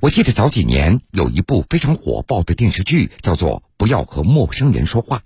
[0.00, 5.18] 我记得早几年有一部非常火爆的电视剧，叫做《不要和陌生人说话》。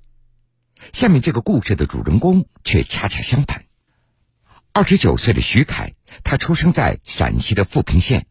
[0.95, 3.67] 下面这个故事的主人公却恰恰相反。
[4.73, 5.93] 二十九岁的徐凯，
[6.25, 8.25] 他出生在陕西的富平县。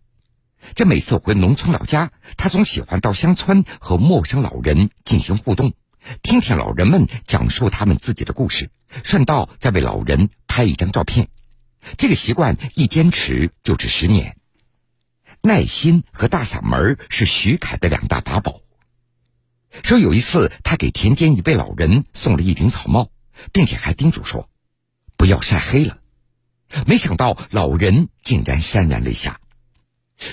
[0.74, 5.74] 这每次回农村老家，他总喜欢到乡村和陌生老人进行互动，
[6.24, 8.72] 听听老人们讲述他们自己的故事，
[9.04, 11.28] 顺道再为老人拍一张照片。
[11.98, 14.38] 这个习惯一坚持就是十年。
[15.44, 18.62] 耐心和大嗓门是徐凯的两大法宝。
[19.84, 23.10] 说有一次，他给田间一位老人送了一顶草帽，
[23.52, 24.50] 并且还叮嘱说
[25.18, 25.98] ：“不要晒黑了。”
[26.86, 29.40] 没想到老人竟然潸然泪下。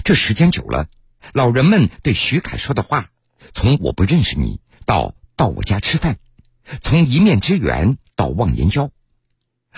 [0.05, 0.89] 这时间久了，
[1.33, 3.09] 老人们对徐凯说的话，
[3.55, 6.19] 从“我不认识你”到“到我家吃饭”，
[6.83, 8.91] 从一面之缘到忘年交。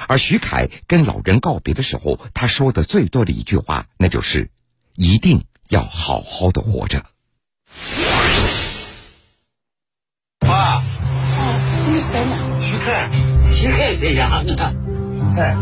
[0.08, 4.50] 而徐凯跟老人告别的时候，他说的最多的一句话，那就是。
[5.00, 7.02] 一定要好好的活着。
[10.40, 10.82] 爸，
[11.88, 12.36] 你谁呢？
[12.60, 13.10] 徐凯，
[13.54, 14.42] 徐凯谁呀？
[14.44, 15.56] 徐凯，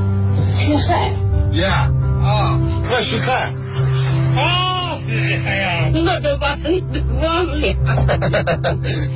[0.58, 1.12] 徐凯。
[1.53, 2.58] 爷啊，
[2.91, 3.55] 我徐凯。
[4.36, 6.83] 啊，徐凯呀，我都把你
[7.23, 7.61] 忘了。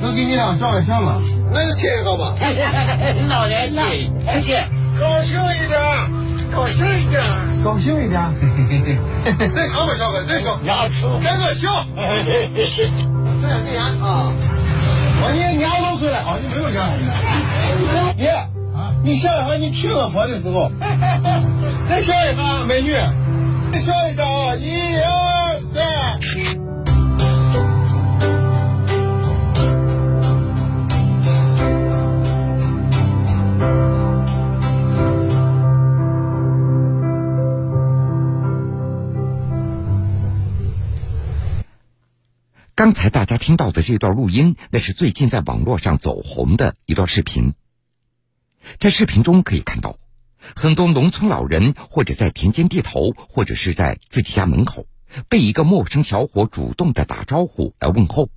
[0.01, 1.21] 能给你俩照个相吗？
[1.51, 2.33] 那就亲一个吧。
[3.27, 3.81] 老人亲，
[4.29, 4.63] 而且
[4.97, 5.77] 高兴一点，
[6.55, 7.21] 高兴一点。
[7.63, 8.21] 高兴一点。
[9.53, 10.59] 再笑吧，小哥，再唱。
[10.65, 11.19] 要出。
[11.21, 11.85] 再个笑。
[11.95, 14.31] 这样这样啊！
[15.25, 16.77] 我你牙露出来啊，你没有年。
[18.17, 18.25] 爷，
[19.03, 20.71] 你想一下，你娶老婆的时候，
[21.89, 22.93] 再笑一下，美女，
[23.71, 24.55] 再笑一下啊！
[24.55, 25.32] 一二
[42.83, 47.53] 刚才大家听到的这段录音，那是最近在网络上走红的一段视频。
[48.77, 49.99] 在视频中可以看到，
[50.53, 54.85] 很多农村老人或者在田间地头，或者是在自己家门口，
[55.29, 58.29] 被一个陌生小伙主动的打招呼来问候，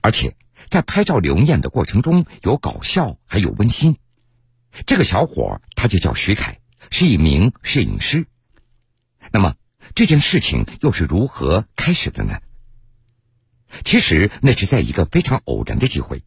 [0.00, 0.36] 而且
[0.70, 3.98] 在拍照留念的过程中有搞笑，还有温馨。
[4.86, 8.26] 这个小伙他就叫徐凯，是一名摄影师。
[9.30, 9.56] 那么
[9.94, 12.38] 这件事情又是如何开始的呢？
[13.84, 16.22] 其实那是在一个非常偶然的机会，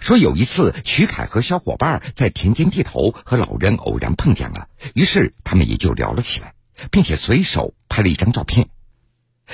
[0.00, 6.54] 说有一次徐凯和小伙伴在田间地头和老人偶然碰见了，于是他们也就聊了起来，
[6.90, 8.68] 并且随手拍了一张照片。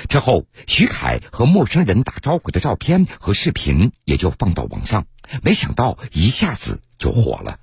[0.07, 5.05] 之后，徐凯和陌生人打招呼的照片和视频也就放到网上，
[5.43, 7.59] 没想到一下子就火了。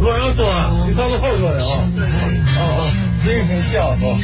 [0.00, 1.92] 往上坐，你上次后座的啊？
[2.56, 4.16] 啊啊，精神小伙。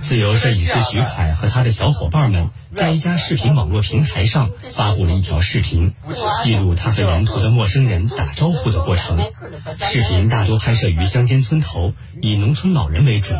[0.00, 5.94] 自由摄影师徐凯和他的小伙伴们在一家视频网络平台上发布了一条视频，
[6.42, 9.18] 记录他和沿途的陌生人打招呼的过程。
[9.80, 13.34] 视频大多拍摄于乡间村头，以农村老人为主。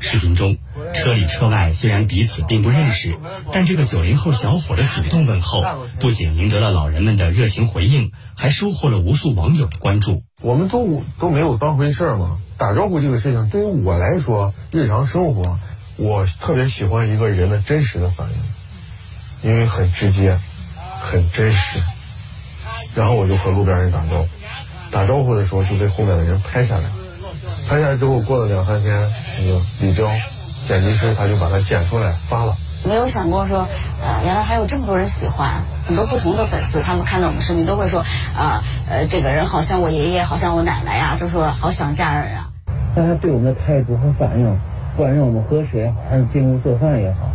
[0.00, 0.56] 视频中，
[0.94, 3.16] 车里车外虽然彼此并不认识，
[3.52, 5.62] 但这个九零后小伙的主动问候，
[6.00, 10.22] 不仅赢得了老人们的热情回应，还收获了无数网友的关注。
[10.40, 15.58] 我们都都没有当回事儿嘛，打招呼这个事情对于我来说，日常生活。
[15.96, 20.38] 我特别喜欢一个人的真实的反应，因为很直接，
[21.02, 21.80] 很真实。
[22.94, 24.28] 然后我就和路边人打招呼，
[24.92, 26.84] 打招呼的时候就被后面的人拍下来。
[27.68, 30.08] 拍下来之后，过了两三天，那个李彪
[30.68, 32.54] 剪辑师他就把它剪出来发了。
[32.86, 33.66] 没有想过说，
[34.02, 38.04] 呃，原来还有这么多人喜欢，很多不同的粉丝，他们看到我们视频都会说，
[38.36, 42.50] 啊，呃，这个人好像我爷爷，好像我奶奶呀，都说好想家人啊。
[42.94, 44.58] 大家对我们的态度和反应。
[44.96, 47.30] 不管让我们喝水也好，还是进屋做饭也好，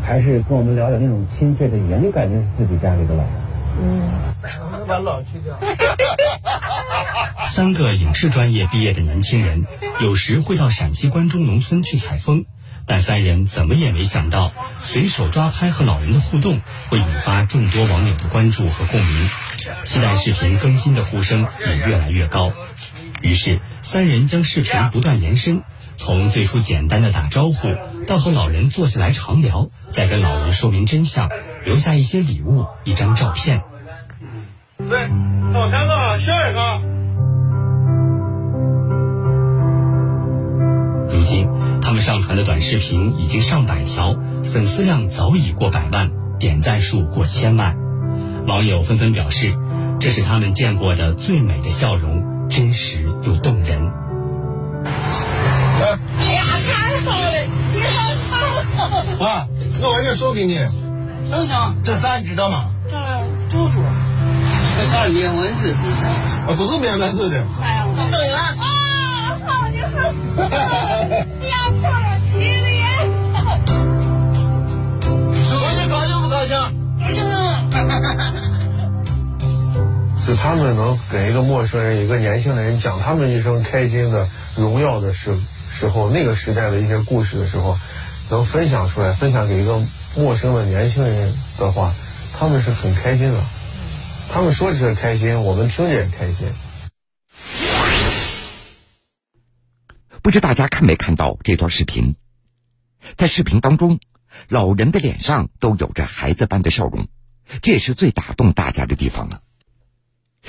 [0.00, 3.32] 还是跟我们聊点那种亲切的语言，就感觉是自己家里的老人。
[3.82, 4.02] 嗯，
[4.86, 5.58] 把老去掉。
[7.46, 9.66] 三个影视专业毕业的年轻人，
[10.00, 12.44] 有时会到陕西关中农村去采风，
[12.86, 19.30] 但三人怎么也没想到，随手抓拍和老人的互动会引发众多网友的关注和共鸣，
[19.84, 22.52] 期待视频更新的呼声也越来越高。
[23.22, 25.62] 于是，三人将视频不断延伸。
[25.96, 27.68] 从最初简单的打招呼，
[28.06, 31.28] 到和老人坐下来长聊，再跟老人说明真相，
[31.62, 33.62] 留下一些礼物，一张照片。
[34.78, 35.10] 喂，
[35.52, 36.80] 老三个，笑一个。
[41.10, 41.46] 如今，
[41.90, 44.14] 他们上传的短视频已经上百条，
[44.44, 47.76] 粉丝量早已过百万，点赞数过千万。
[48.46, 49.56] 网友纷纷表示，
[49.98, 53.92] 这是他们见过的最美的笑容，真实又动人。
[54.84, 57.26] 哎呀，太好了！
[57.74, 57.98] 你好
[59.18, 59.48] 爸，
[59.82, 60.60] 我玩意收给你。
[61.28, 61.76] 能行。
[61.82, 62.70] 这啥你知道吗？
[62.88, 62.96] 这
[63.48, 63.82] 猪猪，
[64.78, 65.72] 这啥面文字？
[65.72, 67.44] 啊，不是面文字的。
[67.60, 68.46] 哎呀，你高兴不
[69.44, 69.82] 高兴？
[70.36, 71.69] 高兴。
[80.26, 85.36] 就他们能给一个陌生人、一个年轻人讲他们一生开心的、荣耀的时
[85.72, 87.76] 时候，那个时代的一些故事的时候，
[88.30, 89.80] 能分享出来，分享给一个
[90.16, 91.92] 陌生的年轻人的话，
[92.38, 93.40] 他们是很开心的。
[94.32, 96.46] 他们说起来开心，我们听着也开心。
[100.22, 102.14] 不知大家看没看到这段视频？
[103.16, 104.00] 在视频当中，
[104.48, 107.08] 老人的脸上都有着孩子般的笑容，
[107.62, 109.42] 这也是最打动大家的地方了。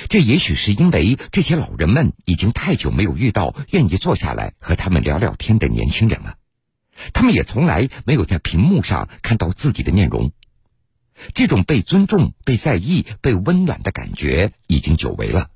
[0.07, 6.35] 这也许是因为这些老人们已经太久没有遇到愿意坐下来和他们聊聊天的年轻人了，
[7.13, 10.31] 他们也从来没有在屏幕上看到自己的面容，
[11.33, 15.49] 这种被尊重、被在意、被温暖的感觉已经久违了。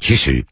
[0.00, 0.46] 其实，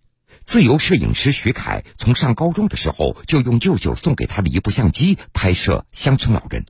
[0.47, 6.67] 自由摄影师徐凯从上高中的时候就用舅舅送给他的一部相机拍摄乡村老人，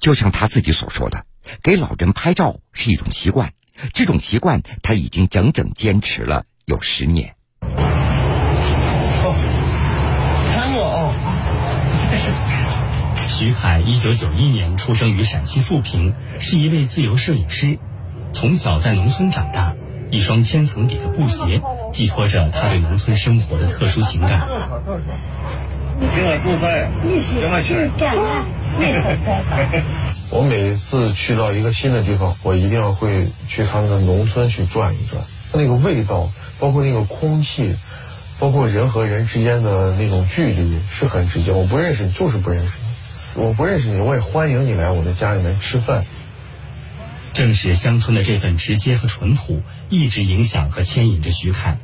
[0.00, 1.24] 就像他自己所说的，
[1.62, 3.52] 给老人拍照是一种习惯。
[3.92, 7.34] 这种习惯，他已经整整坚持了有十年。
[7.60, 7.68] 看
[10.74, 11.12] 我哦！
[13.28, 17.78] 徐凯一九九一年出生于陕西富平，是一位自由摄影师。
[18.32, 19.76] 从小在农村长大，
[20.10, 21.60] 一双千层底的布鞋
[21.96, 24.46] 寄托着他对农村生活的特殊情感。
[30.28, 35.24] 我每次去到一个新的地方，我一定要会去他们的农村去转一转。
[35.54, 36.28] 那个味道，
[36.60, 37.74] 包括那个空气，
[38.38, 41.50] 包括人和人之间的那种距离，是很直接。
[41.52, 42.72] 我不认识你，就是不认识
[43.34, 46.04] 你；我不认识你，我也欢迎你来我的家里面吃饭。
[47.32, 51.78] 正是乡村的这份直接和淳朴，一直影响和牵引着徐凯。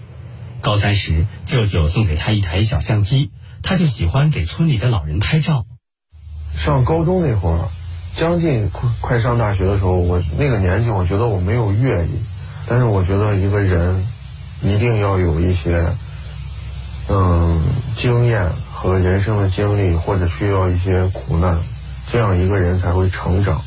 [0.63, 3.33] 高三时，舅舅送给他一台小相机，
[3.63, 5.67] 他就喜欢给村里的老人拍照。
[6.57, 7.69] 上高中那会儿。
[8.15, 12.11] 将近快快上大学的时候，我那个年纪，我觉得我没有阅历，
[12.67, 14.07] 但是我觉得一个人
[14.61, 15.83] 一定要有一些
[17.09, 17.59] 嗯
[17.97, 21.59] 经验和人生的经历，或者需要一些苦难，
[22.13, 23.63] 这样一个人才会成长，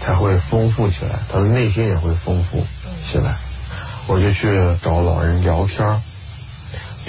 [0.00, 2.66] 才会丰富起来，他的内心也会丰富
[3.04, 3.36] 起来。
[4.06, 4.46] 我就去
[4.82, 6.00] 找老人聊天儿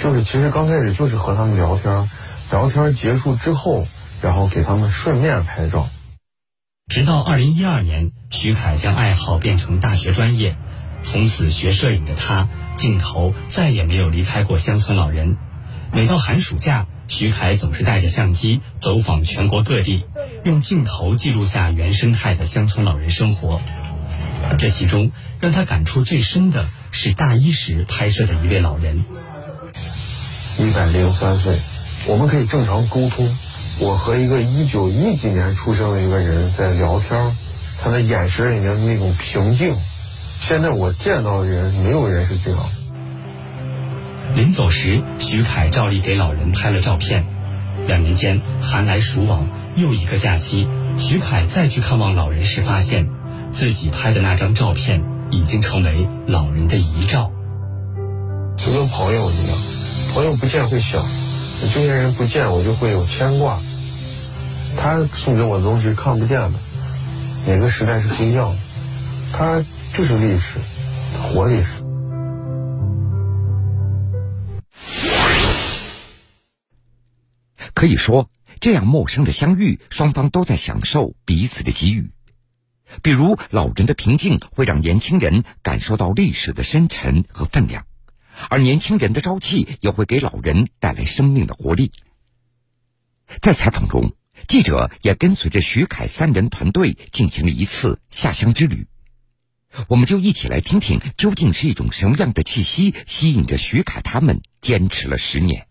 [0.02, 2.08] 就是其实刚开始就是和他们聊天
[2.50, 3.86] 聊天结束之后，
[4.22, 5.86] 然后给他们顺便拍照。
[6.90, 10.56] 直到二零一二年，徐凯将爱好变成大学专业，
[11.04, 15.36] 从此学摄影的他，镜头再也没有离开过乡村老人。
[15.92, 20.04] 每到寒暑假，徐凯总是带着相机走访全国各地，
[20.44, 23.60] 用镜头记录下原生态的乡村老人生活。
[24.58, 29.04] 这其中让他感触最深的是大一时拍摄的一位老人，
[30.58, 31.56] 一百零三岁，
[32.06, 33.36] 我们可以正常沟通。
[33.78, 37.34] 我和一个一九一几年出生的一个人在聊天，
[37.80, 39.74] 他的眼神里面的那种平静，
[40.40, 42.60] 现在我见到的人没有人是这样。
[44.34, 47.24] 临走时，徐凯照例给老人拍了照片。
[47.86, 53.08] 两年间寒来暑往，又一个假期，徐凯再去看望老人时，发现
[53.52, 57.30] 自己拍的那张照片已经成为老人的遗照。
[58.56, 59.56] 就跟朋友一样，
[60.14, 61.02] 朋友不见会想，
[61.60, 63.58] 这些人不见我就会有牵挂。
[64.76, 66.52] 他送给我的东西是看不见的，
[67.46, 68.56] 每个时代是不一样的，
[69.32, 69.64] 他
[69.94, 70.58] 就是历史，
[71.22, 71.82] 活历史。
[77.74, 78.28] 可以说，
[78.60, 82.10] 这样陌生的相遇，双方都在享受彼此的给予。
[83.02, 87.84] 比如，老人的平静会让年轻人感受到历史的深沉和分量，
[88.48, 91.92] 而年轻人的朝气也会给老人带来生命的活力。
[93.40, 94.14] 在采访中。
[94.48, 98.86] 记者也跟随着徐凯三人团队进行了一次下乡之旅，
[99.86, 105.66] 我们就一起来听听，究竟是一种什么样的气息吸引着徐凯他们坚持了十年。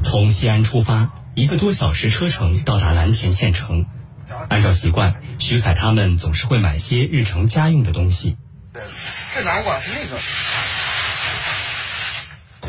[0.00, 3.86] 从西安出发，一个多小时车程到达蓝田县城。
[4.48, 8.36] 按照习惯，徐凯他们总是会买些日常家用的东西。
[9.34, 10.16] 这南瓜是那个。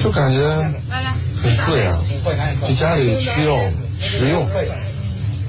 [0.03, 0.45] 就感觉
[1.41, 1.97] 很自然，
[2.67, 3.55] 就家里需要
[3.99, 4.47] 实用，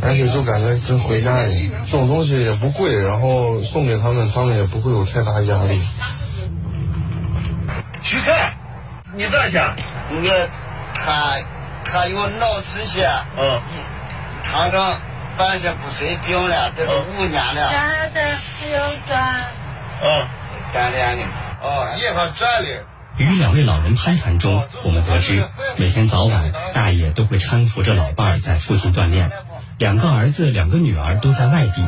[0.01, 1.73] 而且就感觉跟回家一样。
[1.85, 5.81] 这种东西也不贵，然后送给他们，他们也不会有太大压力。
[8.03, 8.57] 徐凯，
[9.15, 9.75] 你在下，
[10.11, 10.49] 那个
[10.95, 11.37] 他
[11.85, 13.61] 他有脑出血，嗯，
[14.45, 14.97] 躺着
[15.37, 17.71] 半夜不睡病了，这都五年了。
[17.71, 18.21] 转的
[18.59, 19.45] 还要转。
[20.03, 20.27] 嗯，
[20.73, 21.25] 锻炼的。
[21.63, 22.85] 哦，夜上转的。
[23.19, 25.45] 与两位老人攀谈中，我们得知，
[25.77, 29.31] 每天早晚大爷都会搀扶着老伴儿在附近锻炼。
[29.79, 31.87] 两个儿子、两个女儿都在外地。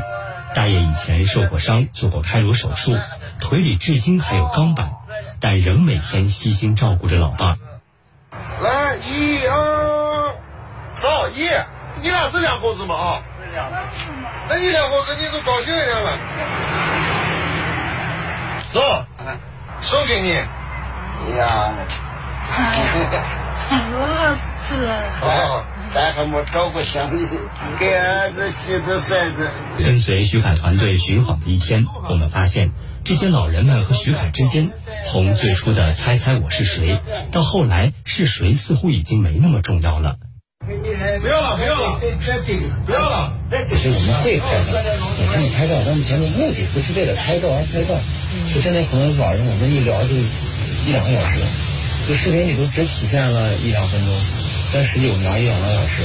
[0.55, 2.99] 大爷以前受过伤，做过开颅手术，
[3.40, 4.93] 腿里至今还有钢板，
[5.40, 7.59] 但仍每天悉心照顾着老伴儿。
[8.62, 10.35] 来，一二，
[10.95, 11.49] 走一，
[12.02, 12.95] 你俩是两口子吗？
[12.95, 13.23] 啊。
[14.49, 16.19] 那你两口子，你就高兴一点了。
[18.69, 18.81] 走，
[19.81, 20.31] 送给你。
[21.37, 21.75] 呀，
[23.71, 25.03] 我死了。
[25.21, 27.27] 咱咱还没照顾乡里，
[27.79, 29.50] 给儿子、媳妇、孙子。
[29.79, 32.71] 跟随徐凯团队寻访的一天，我们发现，
[33.05, 34.71] 这些老人们和徐凯之间，
[35.05, 37.00] 从最初的“猜猜我是谁”，
[37.33, 40.17] 到后来是谁，似乎已经没那么重要了。
[41.21, 42.00] 不要了，不要了，
[42.87, 43.33] 不要了。
[43.69, 44.77] 其实我们这一块呢，
[45.19, 47.95] 我看你拍照，咱们前面目的不是为了拍照而拍照，
[48.55, 50.15] 就真的很多老人，我们一聊就。
[50.87, 51.41] 一两个小时，
[52.07, 54.15] 这视频里头只体现了一两分钟，
[54.73, 56.03] 但实际我们聊一两个小时，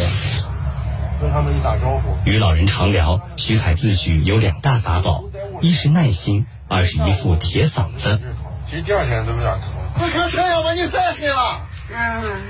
[1.22, 2.18] 跟他们一打招呼。
[2.30, 5.24] 与老人常聊，徐凯自诩有两大法宝：
[5.62, 8.20] 一是耐心，二是一副铁嗓子。
[8.70, 9.70] 其实第二天都有点疼。
[9.98, 11.62] 快看太阳把你晒黑了。
[11.90, 12.42] 嗯。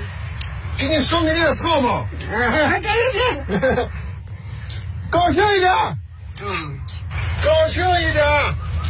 [0.78, 2.06] 给你送给你个套帽。
[2.30, 3.88] 嗯，对对对。
[5.10, 5.72] 高兴一点。
[6.42, 6.78] 嗯。
[7.42, 8.24] 高兴一点。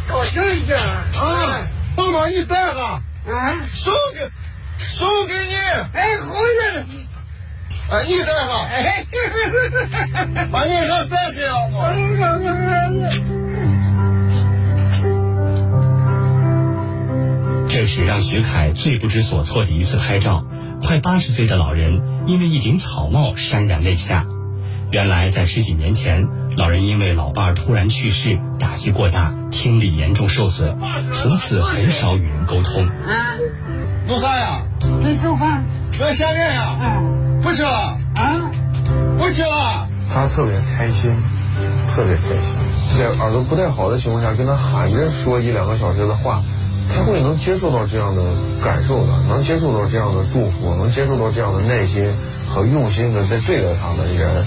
[0.07, 0.77] 高兴一点。
[0.79, 3.01] 啊，帮忙你戴上。
[3.27, 4.29] 啊，送给
[4.77, 5.55] 送给你，
[5.93, 6.85] 哎，好远，
[7.89, 9.05] 哎，你带上，哎，
[10.51, 11.53] 把你上三岁了
[17.67, 20.45] 这是让徐凯最不知所措的一次拍照。
[20.85, 24.27] 快八十岁的老人因为一顶草帽潸然泪下。
[24.91, 29.33] 原来在十几年前，老人因为老伴儿突然去世，打击过大。
[29.49, 30.77] 听力严重受损，
[31.11, 32.85] 从此很少与人沟通。
[32.87, 33.33] 啊
[34.07, 34.61] 弄啥呀？
[35.03, 35.65] 没做饭。
[35.99, 36.77] 要下面呀？
[36.79, 37.41] 嗯。
[37.41, 37.97] 不吃了。
[38.13, 38.51] 啊？
[39.17, 39.87] 不吃了。
[40.13, 41.15] 他特别开心，
[41.95, 42.99] 特别开心。
[42.99, 46.43] 在耳朵不太好的情况下，跟他喊着说一两个小时的话，
[46.93, 48.21] 他会能接受到这样的
[48.63, 52.13] 感受的，能接受到这样的祝福，能接受到这样的耐心
[52.49, 54.45] 和用心的在对待他的人。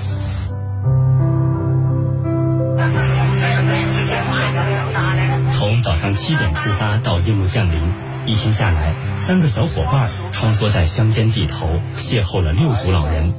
[5.52, 7.78] 从早上七点出发到夜幕降临，
[8.26, 13.34] 一天下来，三个小伙伴穿梭在乡间地头，邂逅了六组老人。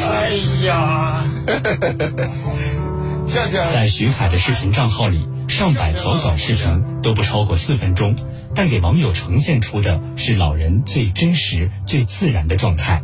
[0.00, 0.32] 哎
[0.64, 1.24] 呀！
[3.72, 8.16] 在徐凯的视频账号里，上百条短视频都不超过四分钟，
[8.54, 13.02] 但给网友呈现出的是老人最真实、最自然的状态。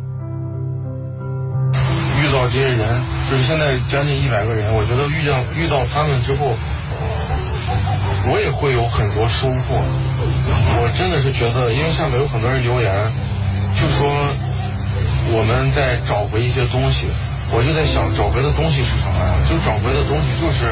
[2.17, 6.57] 遇到这些人，就是现在将近一百个人，我觉得遇到遇到他们之后。
[8.25, 9.77] 我也会有很多收获，
[10.81, 12.91] 我真的是觉得，因为下面有很多人留言，
[13.77, 14.09] 就说
[15.31, 17.07] 我们在找回一些东西，
[17.53, 19.31] 我就在想，找回的东西是什么呀？
[19.47, 20.67] 就找回的东西就是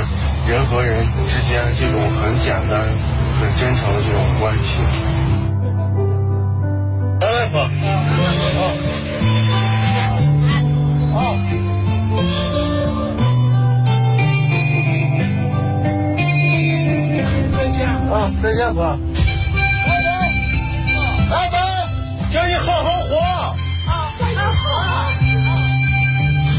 [0.47, 2.79] 人和人之间这种很简单、
[3.37, 4.79] 很真诚的这种关系。
[7.19, 7.53] 来，外婆，
[8.53, 8.57] 好，
[11.13, 11.19] 好。
[18.09, 18.97] 啊，再见，哥。
[21.29, 21.53] 拜拜，
[22.31, 23.17] 叫你好好活。
[23.19, 23.91] 啊，好
[24.23, 24.71] 好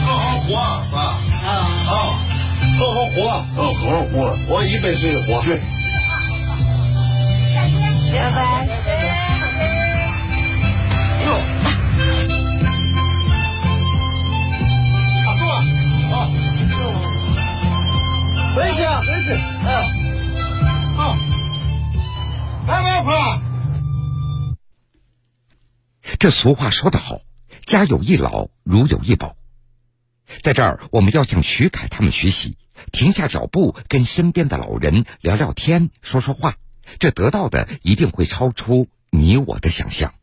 [0.05, 0.09] 好好
[0.47, 0.49] 活，
[0.93, 0.97] 爸。
[1.49, 1.51] 啊
[1.89, 2.28] 啊，
[2.79, 5.43] 好好活，好好活，活一百岁活。
[5.43, 5.61] 对。
[8.13, 8.67] 拜拜。
[11.25, 11.27] 哟。
[15.37, 15.41] 坐。
[16.15, 16.17] 啊。
[18.55, 19.27] 没事，没事。
[19.65, 19.69] 嗯。
[20.95, 20.99] 好。
[22.69, 23.43] 来，外婆。
[26.21, 27.21] 这俗话说得好，
[27.67, 29.35] 家有一老，如有一宝。
[30.43, 32.57] 在这儿，我们要向徐凯他们学习，
[32.93, 36.57] 停下脚步，跟身边的老人聊聊天，说说话。
[36.99, 40.15] 这得到的一定会超出你我的想象。